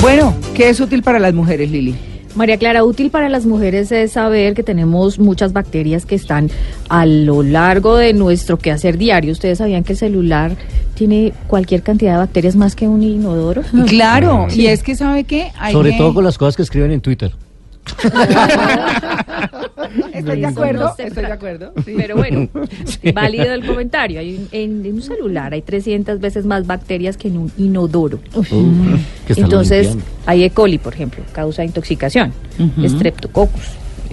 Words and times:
Bueno, 0.00 0.34
¿qué 0.54 0.68
es 0.68 0.80
útil 0.80 1.02
para 1.02 1.18
las 1.18 1.34
mujeres, 1.34 1.70
Lili? 1.70 1.94
María 2.34 2.56
Clara, 2.56 2.82
útil 2.82 3.10
para 3.10 3.28
las 3.28 3.44
mujeres 3.44 3.92
es 3.92 4.12
saber 4.12 4.54
que 4.54 4.62
tenemos 4.62 5.18
muchas 5.18 5.52
bacterias 5.52 6.06
que 6.06 6.14
están 6.14 6.50
a 6.88 7.04
lo 7.04 7.42
largo 7.42 7.96
de 7.96 8.14
nuestro 8.14 8.56
quehacer 8.58 8.96
diario. 8.96 9.32
¿Ustedes 9.32 9.58
sabían 9.58 9.84
que 9.84 9.92
el 9.92 9.98
celular 9.98 10.56
tiene 10.94 11.34
cualquier 11.46 11.82
cantidad 11.82 12.12
de 12.12 12.18
bacterias 12.18 12.56
más 12.56 12.74
que 12.74 12.88
un 12.88 13.02
inodoro? 13.02 13.62
Claro, 13.86 14.46
y 14.54 14.66
es 14.66 14.82
que 14.82 14.96
sabe 14.96 15.24
que 15.24 15.52
hay 15.58 15.72
Sobre 15.74 15.90
que- 15.92 15.98
todo 15.98 16.14
con 16.14 16.24
las 16.24 16.38
cosas 16.38 16.56
que 16.56 16.62
escriben 16.62 16.90
en 16.90 17.00
Twitter. 17.02 17.32
Estoy 20.12 20.40
de 20.40 20.46
acuerdo, 20.46 20.94
estoy 20.98 21.24
de 21.24 21.32
acuerdo. 21.32 21.72
sí. 21.84 21.94
Pero 21.96 22.16
bueno, 22.16 22.48
válido 23.14 23.52
el 23.52 23.64
comentario. 23.66 24.20
Hay 24.20 24.36
un- 24.36 24.48
en, 24.52 24.84
en 24.86 24.94
un 24.94 25.02
celular 25.02 25.52
hay 25.52 25.62
300 25.62 26.20
veces 26.20 26.44
más 26.46 26.66
bacterias 26.66 27.16
que 27.16 27.28
en 27.28 27.38
un 27.38 27.52
inodoro. 27.58 28.18
Entonces, 29.28 29.96
hay 30.26 30.44
E. 30.44 30.50
coli, 30.50 30.78
por 30.78 30.94
ejemplo, 30.94 31.22
causa 31.32 31.64
intoxicación. 31.64 32.32
Streptococcus, 32.86 33.60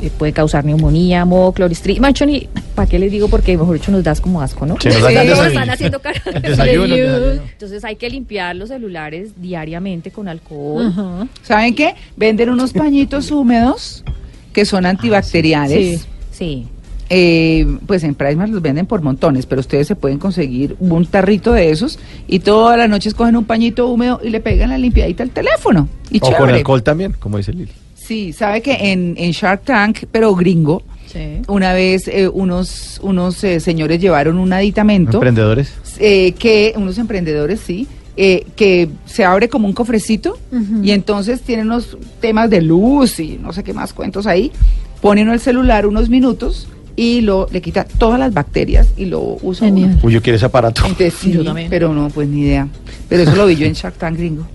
eh, 0.02 0.10
puede 0.18 0.32
causar 0.32 0.64
neumonía, 0.66 1.26
moho, 1.26 1.52
cloristri. 1.52 2.00
Macho, 2.00 2.26
ni, 2.26 2.48
¿para 2.76 2.88
qué 2.90 2.98
les 3.00 3.12
digo? 3.12 3.28
Porque 3.28 3.58
mejor 3.58 3.78
dicho 3.78 3.92
nos 3.92 4.04
das 4.04 4.22
como 4.22 4.42
asco, 4.42 4.66
¿no? 4.66 4.78
Sí, 4.80 4.88
nos 4.90 5.48
están 5.48 5.70
haciendo 5.70 6.00
cara. 6.00 6.22
Entonces 6.26 7.84
hay 7.84 7.95
que 7.98 8.10
limpiar 8.10 8.56
los 8.56 8.70
celulares 8.70 9.32
diariamente 9.38 10.12
con 10.12 10.28
alcohol. 10.30 11.28
¿Saben 11.44 11.76
qué? 11.76 11.95
Venden 12.16 12.50
unos 12.50 12.72
pañitos 12.73 13.30
húmedos 13.32 14.04
que 14.53 14.66
son 14.66 14.86
antibacteriales. 14.86 16.08
Sí. 16.31 16.66
Eh, 17.11 17.66
pues 17.88 18.03
en 18.03 18.14
Pricemas 18.14 18.52
los 18.52 18.61
venden 18.61 18.86
por 18.86 19.02
montones, 19.02 19.47
pero 19.47 19.61
ustedes 19.61 19.88
se 19.88 19.95
pueden 19.95 20.19
conseguir 20.19 20.75
un 20.80 21.05
tarrito 21.08 21.53
de 21.53 21.72
esos 21.72 21.97
y 22.28 22.38
todas 22.39 22.77
las 22.77 22.88
noches 22.88 23.16
cogen 23.16 23.36
un 23.36 23.45
pañito 23.45 23.88
húmedo 23.88 24.22
y 24.23 24.30
le 24.30 24.39
pegan 24.42 24.70
la 24.70 24.77
limpiadita 24.77 25.23
al 25.23 25.31
teléfono. 25.31 25.89
Y 26.11 26.20
O 26.22 26.31
con 26.38 26.50
alcohol 26.52 26.83
también, 26.83 27.16
como 27.20 27.38
dice 27.38 27.52
Lili. 27.52 27.72
Sí, 27.95 28.31
sabe 28.31 28.61
que 28.61 28.92
en, 28.92 29.16
en 29.17 29.31
Shark 29.31 29.64
Tank, 29.64 30.00
pero 30.11 30.36
gringo, 30.36 30.83
Sí. 31.08 31.42
una 31.47 31.73
vez 31.73 32.08
eh, 32.08 32.27
unos, 32.27 33.00
unos 33.02 33.44
eh, 33.44 33.59
señores 33.59 34.00
llevaron 34.00 34.38
un 34.38 34.53
aditamento 34.53 35.17
Emprendedores. 35.17 35.73
eh, 35.97 36.33
que, 36.33 36.73
unos 36.75 37.00
emprendedores, 37.00 37.59
sí, 37.59 37.88
eh, 38.22 38.45
que 38.58 38.89
se 39.06 39.23
abre 39.23 39.48
como 39.48 39.66
un 39.66 39.72
cofrecito 39.73 40.38
y 40.84 40.92
entonces 40.92 41.39
tiene 41.39 41.64
unos 41.64 41.98
temas 42.20 42.50
de 42.50 42.61
luz 42.61 43.17
y 43.22 43.39
no 43.42 43.53
sé 43.53 43.64
qué 43.64 43.73
más 43.73 43.94
cuentos 43.94 44.28
ahí. 44.28 44.52
Pone 45.00 45.22
uno 45.23 45.31
el 45.31 45.39
celular 45.39 45.86
unos 45.86 46.09
minutos 46.09 46.67
y 46.98 47.22
lo 47.22 47.48
le 47.50 47.61
quita 47.61 47.86
todas 47.86 48.20
las 48.20 48.34
bacterias 48.34 48.89
y 48.98 49.06
lo 49.06 49.38
usa 49.42 49.70
uno. 49.70 49.98
Uy, 50.03 50.11
yo 50.11 50.22
quiero 50.22 50.36
ese 50.36 50.48
aparato. 50.48 50.81
Entonces, 50.81 51.14
sí, 51.14 51.31
Yo 51.31 51.45
también. 51.45 51.70
pero 51.70 51.94
no, 51.94 52.09
pues 52.09 52.28
ni 52.28 52.42
idea. 52.42 52.67
Pero 53.08 53.23
eso 53.23 53.38
lo 53.38 53.45
vi 53.45 53.56
yo 53.56 53.66
en 53.66 53.72
Shark 53.72 53.95
Tank 53.95 54.17
gringo. 54.17 54.45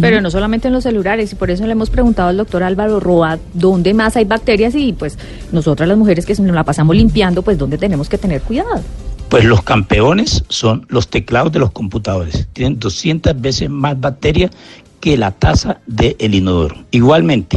Pero 0.00 0.22
no 0.22 0.30
solamente 0.30 0.68
en 0.68 0.72
los 0.72 0.84
celulares, 0.84 1.30
y 1.32 1.34
por 1.34 1.50
eso 1.50 1.66
le 1.66 1.72
hemos 1.72 1.90
preguntado 1.90 2.30
al 2.30 2.38
doctor 2.38 2.62
Álvaro 2.62 2.98
Roa 2.98 3.38
dónde 3.52 3.92
más 3.92 4.16
hay 4.16 4.24
bacterias 4.24 4.74
y 4.74 4.94
pues 4.94 5.18
nosotras 5.52 5.86
las 5.86 5.98
mujeres 5.98 6.24
que 6.24 6.34
nos 6.36 6.54
la 6.54 6.64
pasamos 6.64 6.96
limpiando, 6.96 7.42
pues 7.42 7.58
dónde 7.58 7.76
tenemos 7.76 8.08
que 8.08 8.16
tener 8.16 8.40
cuidado. 8.40 8.80
Pues 9.32 9.46
los 9.46 9.62
campeones 9.62 10.44
son 10.50 10.84
los 10.90 11.08
teclados 11.08 11.52
de 11.52 11.58
los 11.58 11.70
computadores. 11.70 12.48
Tienen 12.52 12.78
200 12.78 13.40
veces 13.40 13.70
más 13.70 13.98
bacterias 13.98 14.50
que 15.00 15.16
la 15.16 15.30
taza 15.30 15.80
del 15.86 16.34
inodoro. 16.34 16.84
Igualmente, 16.90 17.56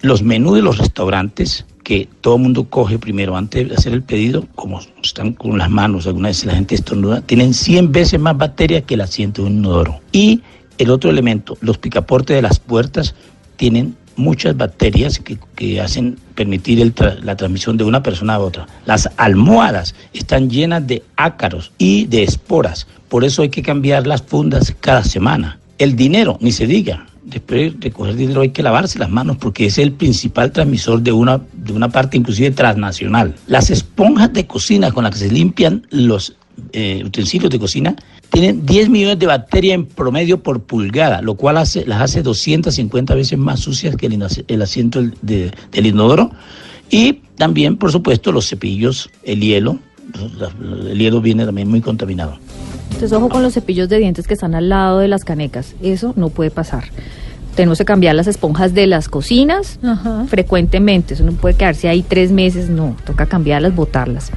los 0.00 0.22
menús 0.22 0.54
de 0.54 0.62
los 0.62 0.78
restaurantes 0.78 1.66
que 1.84 2.08
todo 2.22 2.36
el 2.36 2.42
mundo 2.44 2.64
coge 2.70 2.98
primero 2.98 3.36
antes 3.36 3.68
de 3.68 3.74
hacer 3.74 3.92
el 3.92 4.02
pedido, 4.02 4.48
como 4.54 4.80
están 5.02 5.34
con 5.34 5.58
las 5.58 5.68
manos, 5.68 6.06
alguna 6.06 6.28
vez 6.28 6.46
la 6.46 6.54
gente 6.54 6.76
estornuda, 6.76 7.20
tienen 7.20 7.52
100 7.52 7.92
veces 7.92 8.18
más 8.18 8.38
bacterias 8.38 8.84
que 8.84 8.94
el 8.94 9.02
asiento 9.02 9.42
de 9.42 9.48
un 9.48 9.58
inodoro. 9.58 10.00
Y 10.12 10.40
el 10.78 10.88
otro 10.88 11.10
elemento, 11.10 11.58
los 11.60 11.76
picaportes 11.76 12.34
de 12.34 12.40
las 12.40 12.58
puertas 12.58 13.14
tienen 13.56 13.98
muchas 14.16 14.56
bacterias 14.56 15.18
que, 15.18 15.38
que 15.54 15.80
hacen 15.80 16.18
permitir 16.34 16.92
la 17.22 17.36
transmisión 17.36 17.76
de 17.76 17.84
una 17.84 18.02
persona 18.02 18.34
a 18.34 18.38
otra. 18.40 18.66
Las 18.86 19.08
almohadas 19.16 19.94
están 20.12 20.50
llenas 20.50 20.86
de 20.86 21.02
ácaros 21.16 21.72
y 21.78 22.06
de 22.06 22.22
esporas, 22.22 22.86
por 23.12 23.24
eso 23.24 23.42
hay 23.42 23.50
que 23.50 23.62
cambiar 23.62 24.06
las 24.06 24.22
fundas 24.22 24.74
cada 24.80 25.04
semana. 25.04 25.58
El 25.76 25.96
dinero, 25.96 26.38
ni 26.40 26.50
se 26.50 26.66
diga. 26.66 27.06
Después 27.22 27.78
de 27.78 27.90
coger 27.90 28.16
dinero 28.16 28.40
hay 28.40 28.50
que 28.50 28.62
lavarse 28.62 28.98
las 28.98 29.10
manos 29.10 29.36
porque 29.36 29.66
es 29.66 29.76
el 29.76 29.92
principal 29.92 30.50
transmisor 30.50 31.02
de 31.02 31.12
una, 31.12 31.42
de 31.52 31.74
una 31.74 31.90
parte 31.90 32.16
inclusive 32.16 32.50
transnacional. 32.52 33.34
Las 33.46 33.68
esponjas 33.68 34.32
de 34.32 34.46
cocina 34.46 34.92
con 34.92 35.04
las 35.04 35.12
que 35.12 35.18
se 35.18 35.30
limpian 35.30 35.86
los 35.90 36.34
eh, 36.72 37.02
utensilios 37.04 37.50
de 37.50 37.58
cocina 37.58 37.96
tienen 38.32 38.64
10 38.66 38.88
millones 38.88 39.18
de 39.18 39.26
bacterias 39.26 39.74
en 39.74 39.84
promedio 39.86 40.42
por 40.42 40.62
pulgada, 40.62 41.20
lo 41.22 41.34
cual 41.34 41.58
hace, 41.58 41.84
las 41.86 42.00
hace 42.00 42.22
250 42.22 43.14
veces 43.14 43.38
más 43.38 43.60
sucias 43.60 43.94
que 43.96 44.06
el, 44.06 44.62
asiento 44.62 45.00
del- 45.00 45.14
de- 45.22 45.50
del 45.70 45.86
inodoro. 45.86 46.30
Y 46.90 47.20
también, 47.36 47.76
por 47.76 47.92
supuesto, 47.92 48.32
los 48.32 48.48
cepillos, 48.48 49.10
el 49.22 49.40
hielo. 49.40 49.78
El 50.90 50.98
hielo 50.98 51.20
viene 51.20 51.44
también 51.46 51.68
muy 51.68 51.80
contaminado. 51.80 52.38
Entonces 52.86 53.12
ojo 53.12 53.28
con 53.28 53.42
los 53.42 53.54
cepillos 53.54 53.88
de 53.88 53.98
dientes 53.98 54.26
que 54.26 54.34
están 54.34 54.54
al 54.54 54.68
lado 54.68 54.98
de 54.98 55.08
las 55.08 55.24
canecas, 55.24 55.74
eso 55.82 56.12
no 56.16 56.28
puede 56.28 56.50
pasar. 56.50 56.84
Tenemos 57.54 57.78
que 57.78 57.84
cambiar 57.84 58.14
las 58.14 58.26
esponjas 58.26 58.72
de 58.74 58.86
las 58.86 59.08
cocinas 59.08 59.78
frecuentemente, 60.28 61.14
eso 61.14 61.24
no 61.24 61.32
puede 61.32 61.54
quedarse 61.54 61.88
ahí 61.88 62.02
tres 62.02 62.30
meses, 62.32 62.68
no, 62.70 62.96
toca 63.04 63.26
cambiarlas, 63.26 63.74
botarlas. 63.74 64.30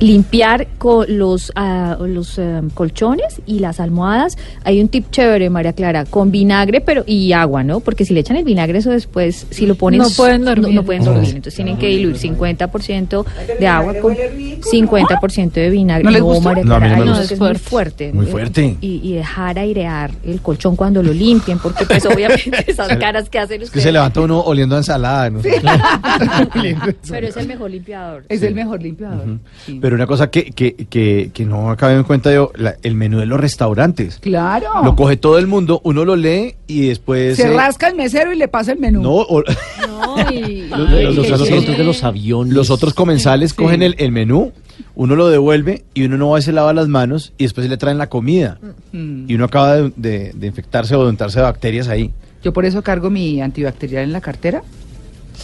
Limpiar 0.00 0.66
co- 0.78 1.04
los, 1.06 1.52
ah, 1.56 1.96
los 2.00 2.38
eh, 2.38 2.60
colchones 2.74 3.40
y 3.46 3.58
las 3.60 3.80
almohadas, 3.80 4.36
hay 4.64 4.80
un 4.80 4.88
tip 4.88 5.10
chévere, 5.10 5.50
María 5.50 5.72
Clara, 5.72 6.04
con 6.04 6.30
vinagre 6.30 6.80
pero 6.80 7.04
y 7.06 7.32
agua, 7.32 7.62
¿no? 7.64 7.80
Porque 7.80 8.04
si 8.04 8.14
le 8.14 8.20
echan 8.20 8.36
el 8.36 8.44
vinagre, 8.44 8.78
eso 8.78 8.90
después, 8.90 9.46
si 9.50 9.66
lo 9.66 9.74
ponen... 9.74 10.00
No 10.00 10.08
pueden 10.10 10.44
dormir. 10.44 10.68
No, 10.68 10.74
no 10.74 10.82
pueden 10.84 11.04
dormir, 11.04 11.30
entonces 11.30 11.54
tienen 11.54 11.76
que 11.78 11.88
diluir 11.88 12.16
50% 12.16 13.24
de 13.58 13.66
agua 13.66 13.94
con 14.00 14.14
50% 14.14 15.52
de 15.52 15.70
vinagre. 15.70 16.04
¿No 16.04 16.10
les 16.10 16.22
gustó? 16.22 16.40
María 16.42 16.64
No, 16.64 16.74
a 16.76 16.80
mí 16.80 16.88
no 16.88 16.94
Clara, 16.94 17.04
me 17.04 17.10
ay, 17.12 17.18
gusta. 17.18 17.34
es 17.34 17.40
muy 17.40 17.54
fuerte. 17.56 18.12
Muy 18.12 18.26
fuerte. 18.26 18.76
Y, 18.80 19.00
y 19.02 19.14
dejar 19.14 19.58
airear 19.58 20.10
el 20.24 20.40
colchón 20.40 20.76
cuando 20.76 21.02
lo 21.02 21.12
limpien, 21.12 21.58
porque 21.58 21.84
pues 21.86 22.04
obviamente 22.06 22.50
esas 22.66 22.96
caras 22.98 23.28
que 23.28 23.38
hacen 23.38 23.56
Es 23.62 23.70
que 23.70 23.78
ustedes. 23.78 23.84
se 23.84 23.92
levanta 23.92 24.20
uno 24.20 24.40
oliendo 24.40 24.74
a 24.76 24.78
ensalada. 24.78 25.30
¿no? 25.30 25.40
Pero 27.10 27.26
es 27.26 27.36
el 27.36 27.46
mejor 27.48 27.70
limpiador. 27.70 28.24
Es 28.28 28.42
el 28.42 28.54
mejor 28.54 28.82
limpiador. 28.82 29.38
Sí. 29.66 29.78
Pero 29.80 29.96
una 29.96 30.06
cosa 30.06 30.30
que, 30.30 30.44
que, 30.52 30.74
que, 30.74 31.30
que 31.32 31.44
no 31.44 31.70
acabé 31.70 31.94
en 31.94 32.04
cuenta 32.04 32.32
yo, 32.32 32.52
la- 32.56 32.76
el 32.82 32.94
menú 32.94 33.18
de 33.18 33.26
los 33.26 33.40
restaurantes. 33.40 34.18
Claro. 34.20 34.68
Lo 34.84 34.96
coge 34.96 35.16
todo 35.16 35.38
el 35.38 35.46
mundo, 35.46 35.80
uno 35.84 36.04
lo 36.04 36.16
lee 36.16 36.54
y 36.66 36.88
después... 36.88 37.36
Se 37.36 37.48
eh, 37.48 37.56
rasca 37.56 37.88
el 37.88 37.96
mesero 37.96 38.32
y 38.32 38.36
le 38.36 38.48
pasa 38.48 38.72
el 38.72 38.78
menú. 38.78 39.02
No, 39.02 39.12
o- 39.12 39.42
No, 39.42 40.30
y- 40.32 40.68
Los- 40.68 40.88
ay, 40.88 41.14
los- 41.14 41.26
qué 41.26 41.30
los- 41.30 41.44
chévere. 41.48 41.76
de 41.76 41.84
los 41.84 42.04
aviones. 42.04 42.54
los 42.54 42.70
otros 42.70 42.94
comensales 42.94 43.50
Sí. 43.50 43.56
cogen 43.56 43.82
el, 43.82 43.94
el 43.98 44.12
menú, 44.12 44.52
uno 44.94 45.16
lo 45.16 45.28
devuelve 45.28 45.84
y 45.94 46.04
uno 46.04 46.16
no 46.16 46.30
va 46.30 46.38
y 46.38 46.42
se 46.42 46.52
lava 46.52 46.72
las 46.72 46.88
manos 46.88 47.32
y 47.38 47.44
después 47.44 47.68
le 47.68 47.76
traen 47.76 47.98
la 47.98 48.08
comida. 48.08 48.58
Mm. 48.92 49.24
Y 49.28 49.34
uno 49.34 49.44
acaba 49.44 49.76
de, 49.76 49.92
de- 49.96 50.32
de 50.34 50.46
infectarse 50.46 50.94
o 50.96 51.02
de 51.04 51.10
untarse 51.10 51.38
de 51.38 51.44
bacterias 51.44 51.88
ahí. 51.88 52.10
Yo 52.42 52.52
por 52.52 52.64
eso 52.64 52.82
cargo 52.82 53.10
mi 53.10 53.40
antibacterial 53.40 54.04
en 54.04 54.12
la 54.12 54.20
cartera. 54.20 54.62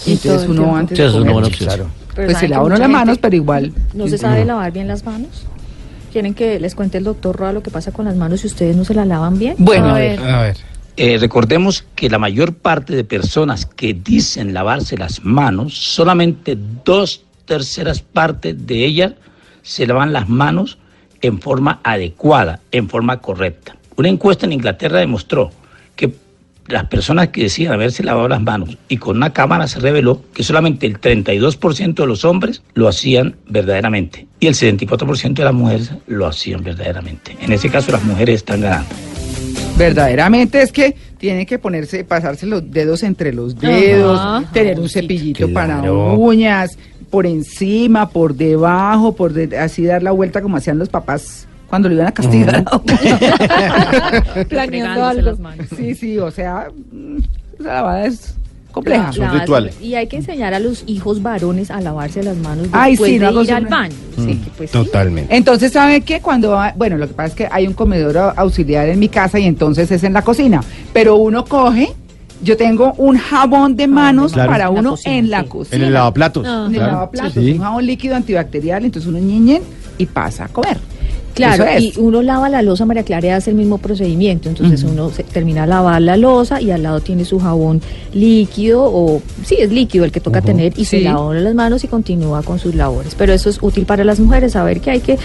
Y 0.07 0.13
entonces 0.13 0.49
uno 0.49 0.63
tiempo. 0.63 0.77
antes 0.77 0.99
Sí, 0.99 1.03
de 1.03 1.09
es 1.09 1.15
comer. 1.15 1.57
Claro. 1.57 1.87
Pues 2.15 2.39
se 2.39 2.49
lava 2.49 2.65
uno 2.65 2.77
las 2.77 2.91
manos, 2.91 3.19
pero 3.19 3.37
igual. 3.37 3.73
¿No 3.95 4.09
se 4.09 4.19
sabe 4.19 4.45
lavar 4.45 4.73
bien 4.73 4.89
las 4.89 5.05
manos? 5.05 5.47
¿Quieren 6.13 6.35
que 6.35 6.59
les 6.59 6.75
cuente 6.75 6.99
el 6.99 7.05
doctor 7.05 7.37
Roa 7.37 7.53
lo 7.53 7.63
que 7.63 7.71
pasa 7.71 7.93
con 7.93 8.07
las 8.07 8.17
manos 8.17 8.41
si 8.41 8.47
ustedes 8.47 8.77
no 8.77 8.85
se 8.85 8.95
las 8.95 9.07
lavan 9.07 9.39
bien? 9.39 9.55
Bueno, 9.59 9.89
A 9.89 9.91
a 9.91 9.99
ver. 9.99 10.21
A 10.21 10.43
ver. 10.43 10.57
Eh, 10.97 11.17
recordemos 11.19 11.85
que 11.95 12.11
la 12.11 12.19
mayor 12.19 12.55
parte 12.55 12.97
de 12.97 13.05
personas 13.05 13.67
que 13.67 13.95
dicen 13.95 14.53
lavarse 14.53 14.97
las 14.97 15.25
manos, 15.25 15.79
solamente 15.79 16.59
dos 16.85 17.23
terceras 17.45 18.01
partes 18.01 18.67
de 18.67 18.85
ellas 18.85 19.13
se 19.63 19.87
lavan 19.87 20.13
las 20.13 20.29
manos 20.29 20.79
en 21.21 21.41
forma 21.41 21.81
adecuada, 21.85 22.61
en 22.73 22.89
forma 22.89 23.21
correcta. 23.21 23.77
Una 23.97 24.09
encuesta 24.09 24.47
en 24.47 24.53
Inglaterra 24.53 24.99
demostró 24.99 25.53
las 26.69 26.85
personas 26.87 27.29
que 27.29 27.45
decían 27.45 27.73
haberse 27.73 28.03
lavado 28.05 28.29
las 28.29 28.43
manos 28.43 28.77
y 28.89 28.99
con 28.99 29.17
una 29.17 29.33
cámara 29.33 29.67
se 29.69 29.81
reveló 29.81 30.23
que 30.35 30.43
solamente 30.43 30.87
el 30.87 31.01
32% 31.01 31.95
de 31.95 32.07
los 32.07 32.25
hombres 32.25 32.63
lo 32.75 32.89
hacían 32.89 33.37
verdaderamente 33.49 34.27
y 34.39 34.47
el 34.49 34.55
74% 34.55 35.33
de 35.35 35.45
las 35.45 35.55
mujeres 35.55 35.91
lo 36.07 36.27
hacían 36.27 36.63
verdaderamente. 36.63 37.37
En 37.41 37.53
ese 37.53 37.71
caso 37.71 37.91
las 37.93 38.05
mujeres 38.05 38.37
están 38.37 38.61
ganando. 38.61 38.89
Verdaderamente 39.77 40.61
es 40.63 40.73
que 40.73 40.95
tiene 41.19 41.47
que 41.47 41.59
ponerse, 41.59 42.05
pasarse 42.05 42.47
los 42.47 42.71
dedos 42.71 43.03
entre 43.03 43.33
los 43.33 43.59
dedos, 43.59 44.19
Ajá. 44.21 44.45
tener 44.53 44.79
un 44.81 44.89
cepillito 44.89 45.53
para 45.53 45.81
uñas, 45.93 46.77
por 47.11 47.27
encima, 47.27 48.11
por 48.11 48.35
debajo, 48.35 49.15
por 49.15 49.33
de- 49.33 49.57
así 49.59 49.85
dar 49.85 50.03
la 50.03 50.11
vuelta 50.11 50.43
como 50.43 50.57
hacían 50.57 50.79
los 50.79 50.89
papás 50.89 51.47
cuando 51.69 51.89
lo 51.89 51.95
iban 51.97 52.07
a 52.09 52.13
castigar. 52.13 52.65
Fregándose 52.87 54.45
Planeando 54.47 55.05
algo. 55.05 55.23
las 55.23 55.39
manos. 55.39 55.67
Sí, 55.77 55.95
sí, 55.95 56.19
o 56.19 56.31
sea, 56.31 56.69
mm, 56.93 57.19
esa 57.61 57.73
lavada 57.75 58.07
es 58.07 58.35
compleja. 58.73 59.13
Son 59.13 59.27
Lavarse- 59.27 59.41
rituales. 59.41 59.81
Y 59.81 59.95
hay 59.95 60.07
que 60.07 60.17
enseñar 60.17 60.55
a 60.55 60.61
los 60.61 60.85
hijos 60.87 61.23
varones 61.23 61.71
a 61.71 61.81
lavarse 61.81 62.23
las 62.23 62.37
manos 62.37 62.69
Ay, 62.73 62.93
después 62.93 63.09
sí, 63.11 63.19
de 63.19 63.31
ir 63.43 63.53
al 63.53 63.67
baño. 63.67 63.95
Sí, 64.17 64.27
que 64.45 64.51
pues 64.57 64.71
sí. 64.71 64.77
Totalmente. 64.79 65.35
Entonces, 65.37 65.73
¿sabe 65.73 66.01
qué? 66.03 66.21
Cuando, 66.21 66.51
va- 66.51 66.75
bueno, 66.77 66.97
lo 66.97 67.09
que 67.09 67.15
pasa 67.15 67.29
es 67.29 67.35
que 67.35 67.49
hay 67.51 67.67
un 67.67 67.73
comedor 67.75 68.15
au- 68.17 68.33
auxiliar 68.37 68.89
en 68.89 68.99
mi 68.99 69.09
casa 69.09 69.39
y 69.39 69.47
entonces 69.47 69.91
es 69.91 70.05
en 70.05 70.13
la 70.13 70.23
cocina, 70.23 70.63
pero 70.93 71.17
uno 71.17 71.45
coge, 71.45 71.93
yo 72.43 72.57
tengo 72.57 72.93
un 72.99 73.19
jabón 73.19 73.75
de 73.75 73.89
manos 73.89 74.33
Claro. 74.33 74.51
para 74.53 74.71
uno 74.71 74.91
cocina, 74.91 75.17
en 75.17 75.31
la 75.31 75.43
sí. 75.43 75.49
cocina. 75.49 75.77
En 75.77 75.83
el 75.89 75.93
lavaplatos. 75.95 76.47
Ah. 76.47 76.67
En 76.69 76.75
el 76.77 76.81
lavaplatos, 76.83 77.33
Sí. 77.35 77.53
un 77.53 77.59
jabón 77.59 77.85
líquido 77.87 78.15
antibacterial, 78.15 78.85
entonces 78.85 79.09
uno 79.09 79.19
ñiñe 79.19 79.61
y 79.97 80.07
pasa 80.07 80.45
a 80.45 80.49
comer. 80.49 80.77
Claro, 81.39 81.65
es. 81.65 81.83
y 81.83 81.93
uno 81.99 82.23
lava 82.23 82.49
la 82.49 82.63
losa, 82.63 82.85
María 82.85 83.03
Clara 83.03 83.37
hace 83.37 83.51
el 83.51 83.57
mismo 83.57 83.79
procedimiento, 83.79 84.49
entonces 84.49 84.83
uno 84.85 85.11
se 85.11 85.23
termina 85.25 85.63
de 85.63 85.69
lavar 85.69 86.03
la 86.03 86.17
losa 86.17 86.61
y 86.61 86.71
al 86.71 86.83
lado 86.83 87.01
tiene 87.01 87.25
su 87.25 87.39
jabón 87.39 87.81
líquido 88.13 88.83
o 88.85 89.23
sí, 89.45 89.57
es 89.59 89.71
líquido 89.73 90.05
el 90.05 90.13
que 90.13 90.21
toca 90.21 90.41
tener 90.43 90.73
y 90.77 90.85
se 90.85 90.99
Sí. 90.99 91.05
lava 91.05 91.23
uno 91.25 91.35
las 91.41 91.55
manos 91.55 91.85
y 91.85 91.89
continúa 91.89 92.43
con 92.43 92.59
sus 92.59 92.75
labores. 92.75 93.15
Pero 93.17 93.33
eso 93.33 93.49
es 93.49 93.59
útil 93.63 93.87
para 93.87 94.05
las 94.05 94.21
mujeres, 94.21 94.53
saber 94.53 94.81
que 94.81 94.91
hay 94.91 95.01
que 95.01 95.19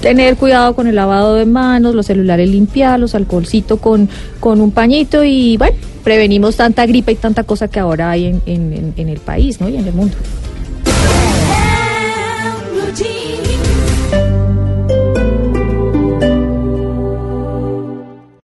tener 0.00 0.36
cuidado 0.36 0.74
con 0.74 0.86
el 0.86 0.94
lavado 0.96 1.34
de 1.34 1.46
manos, 1.46 1.94
los 1.94 2.06
celulares 2.06 2.48
limpiarlos, 2.50 3.14
alcoholcito 3.14 3.78
con, 3.78 4.08
con 4.40 4.60
un 4.60 4.70
pañito 4.70 5.24
y 5.24 5.56
bueno, 5.56 5.76
prevenimos 6.02 6.56
tanta 6.56 6.84
gripe 6.84 7.12
y 7.12 7.14
tanta 7.14 7.44
cosa 7.44 7.68
que 7.68 7.80
ahora 7.80 8.10
hay 8.10 8.26
en, 8.26 8.42
en- 8.44 8.72
en- 8.74 8.94
en 8.96 9.08
el 9.08 9.20
país 9.20 9.60
¿no? 9.60 9.68
y 9.70 9.76
en 9.76 9.86
el 9.86 9.94
mundo. 9.94 10.14